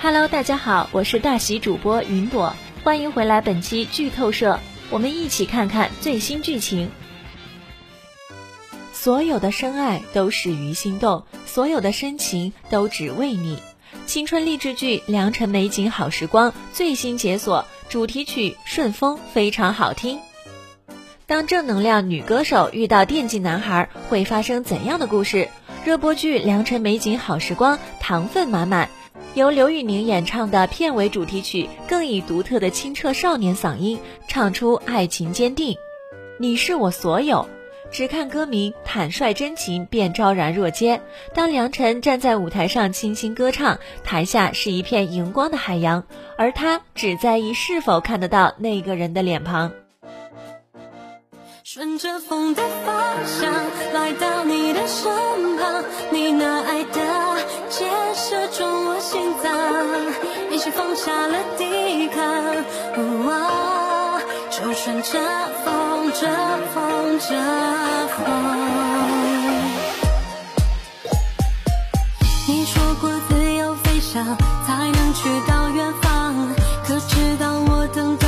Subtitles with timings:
[0.00, 2.54] Hello，大家好，我是大喜主播云朵，
[2.84, 4.60] 欢迎回来本期剧透社，
[4.90, 6.88] 我们一起看看最新剧情。
[8.92, 13.58] 所有的深爱都始于心动，所有的深情都只为你。
[14.06, 20.20] 青春励志剧《良辰美景好时光》最新解锁，主题曲《顺风》非常好听。
[21.26, 25.48] 当正能量女歌手遇到电竞男孩，会发生怎样的故事？
[25.84, 28.88] 热播剧《良辰美景好时光》糖分满满。
[29.34, 35.76] 由刘宇宁演唱的片尾主题曲，更以独特的清澈少年嗓音唱出爱情坚定。
[36.38, 37.48] 你是我所有，
[37.90, 41.00] 只看歌名，坦率真情便昭然若揭。
[41.34, 46.04] 当梁晨站在舞台上轻轻歌唱，台下是一片荧光的海洋，
[46.36, 49.72] 而他只在意是否看得到那个人的脸庞。
[51.64, 53.52] 顺着风的方向，
[53.92, 57.00] 来到你的身旁，你那爱的
[60.50, 62.24] 一起放下了抵抗，
[64.50, 65.18] 就顺着
[65.64, 66.26] 风，着
[66.74, 67.28] 风，着
[68.16, 68.24] 风。
[72.48, 74.24] 你说过自由飞翔，
[74.66, 76.34] 才能去到远方，
[76.86, 78.27] 可知道我等待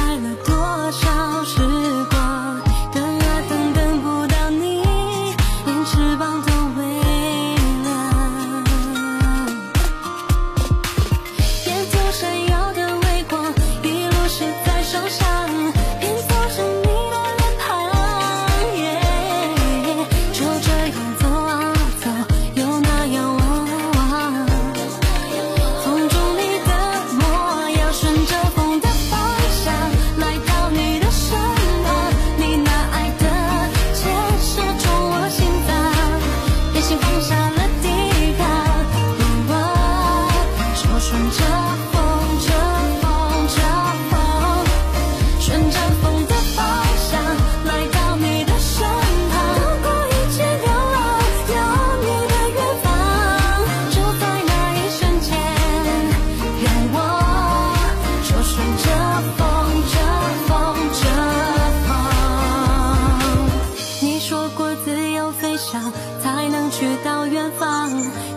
[64.30, 65.92] 说过自由飞翔
[66.22, 67.90] 才能去到远方。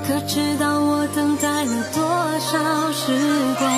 [0.08, 2.04] 可知道我等待了多
[2.40, 3.14] 少时
[3.59, 3.72] 光？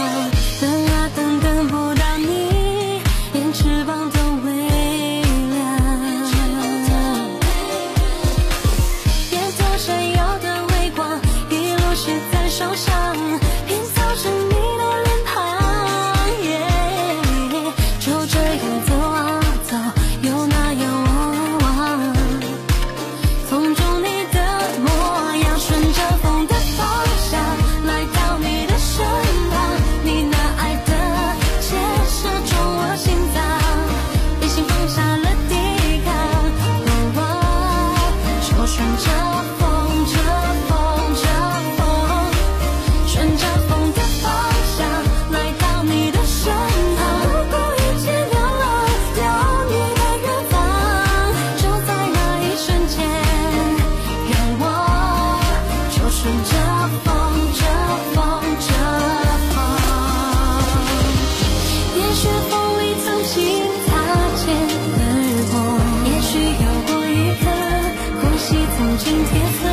[68.98, 69.64] 紧贴着，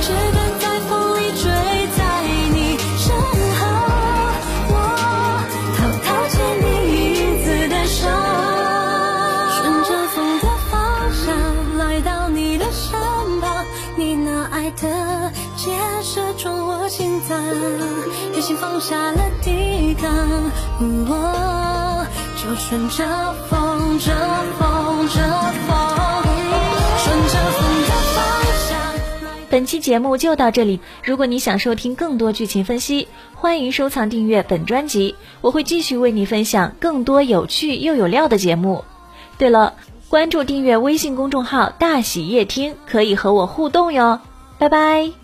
[0.00, 1.44] 只敢在风里追
[1.96, 2.00] 在
[2.54, 3.14] 你身
[3.58, 3.60] 后，
[4.68, 4.72] 我
[5.76, 6.64] 偷偷牵你
[7.18, 7.98] 影子的手。
[9.54, 10.72] 顺着风的方
[11.12, 11.22] 向
[11.76, 12.98] 来到你的身
[13.40, 13.66] 旁，
[13.96, 17.38] 你那爱的箭射中我心脏，
[18.32, 20.10] 甘心放下了抵抗，
[20.80, 22.06] 我
[22.36, 23.04] 就顺着
[23.50, 24.10] 风，这
[24.58, 25.20] 风，这
[25.68, 25.71] 风。
[29.52, 38.82] 本期节目就到这里，如果你想收听更多剧情分析，欢迎收藏订阅本专辑，我会继续为你分享更多有趣又有料的节目。
[39.36, 39.74] 对了，
[40.08, 44.20] 关注订阅微信公众号“大喜夜听”，可以和我互动哟。
[44.58, 45.21] 拜拜。